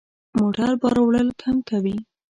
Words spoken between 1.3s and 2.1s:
هم کوي.